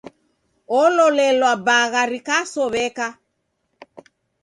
Ololelwa 0.81 1.51
bagha 1.65 2.01
rikasow'eka. 2.11 3.07